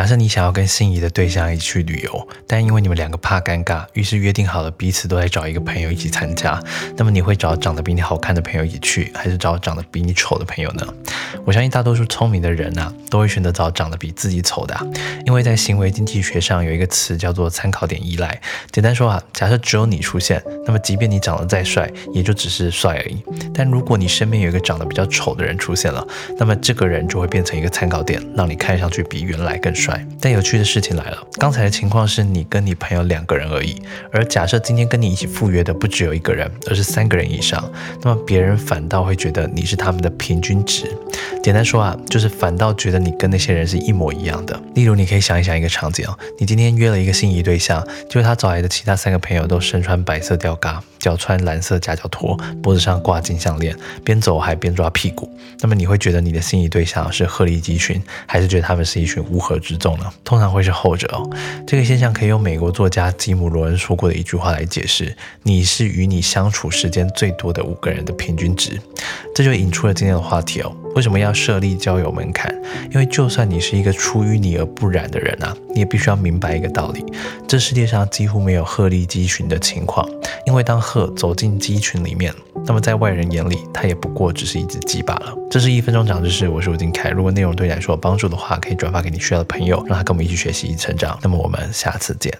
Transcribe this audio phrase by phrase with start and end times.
[0.00, 6.58] 假设你想要跟心仪的对象一起去旅游，但因为你们两个怕尴尬，于是约定好了彼此都在找一个朋友一起参加。
[6.96, 10.86] 那么你会找长得比你好看的朋友一起去，还是找长得比你丑的朋友呢？
[11.44, 14.74] 我相信大多数聪明的人啊，都会选择找长得比自己丑的，
[15.26, 18.40] 因为在行为经济学上有一个词叫做参考点依赖。
[18.72, 23.22] 简单说啊，假设只有你出现，那么即便你长得再帅，也就只是帅而已。
[23.52, 26.02] 但如果你身边有一个长得比较丑的人出现了，
[26.38, 29.89] 那么这个人就会变成一个参考点，让你看上去比原来更帅。
[30.20, 33.80] 但有趣的事情来了，刚才的情况是你跟你朋友两个人而已，
[34.12, 37.70] 而假设今天跟你一起赴约的不只有一个人，而是三个人以上，
[38.02, 40.94] 那么别人反倒会觉得你是他们的平均值。
[41.42, 44.60] 简单说啊，就是反倒觉得你跟那些人是一模一样的。
[44.74, 50.82] 例如，你可以想一想一个场景哦，你今天约了一个心仪对象，就是他找来的其他三个朋友都身穿白色吊嘎。
[51.00, 53.74] 脚穿蓝色夹脚拖，脖子上挂金项链，
[54.04, 55.34] 边走还边抓屁股。
[55.60, 60.12] 那么你会觉得你的心仪对象是鹤立鸡群，还是觉得他们是一群乌合之众呢？
[60.22, 61.26] 通常会是后者哦。
[61.66, 68.78] 这个现象可以用美国作家吉姆·罗恩说过的一句话来解释：你是与你相处时间最多的五个人的平均值。
[69.34, 70.76] 这就引出了今天的话题哦。
[70.94, 72.54] 为什么要设立交友门槛？
[72.90, 77.04] 因为就算你是一个出淤泥而不染的人啊，你也必须要明白一个道理：
[77.46, 80.08] 这世界上几乎没有鹤立鸡群的情况。
[80.46, 82.34] 因为当鹤走进鸡群里面，
[82.66, 85.34] 那么在外人眼里，它也不过只是一只鸡罢了。
[85.50, 87.10] 这是一分钟长知识，我是吴金凯。
[87.10, 91.18] 如果内容对你来说有帮助的话，可以转发给你需要的朋友，让他跟我们一起学习、成长。
[91.22, 92.32] 那么我们下次见。